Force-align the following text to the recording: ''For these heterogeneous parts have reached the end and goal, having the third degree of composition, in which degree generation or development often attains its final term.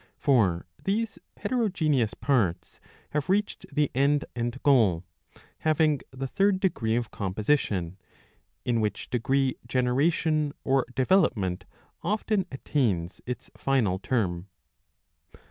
''For 0.27 0.65
these 0.83 1.19
heterogeneous 1.37 2.15
parts 2.15 2.81
have 3.11 3.29
reached 3.29 3.67
the 3.71 3.91
end 3.93 4.25
and 4.35 4.59
goal, 4.63 5.03
having 5.59 5.99
the 6.09 6.25
third 6.25 6.59
degree 6.59 6.95
of 6.95 7.11
composition, 7.11 7.99
in 8.65 8.81
which 8.81 9.11
degree 9.11 9.57
generation 9.67 10.53
or 10.63 10.87
development 10.95 11.65
often 12.01 12.47
attains 12.51 13.21
its 13.27 13.51
final 13.55 13.99
term. 13.99 14.47